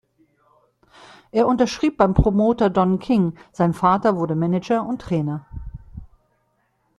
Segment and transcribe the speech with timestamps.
[1.31, 5.45] Er unterschrieb beim Promoter Don King, sein Vater wurde Manager und Trainer.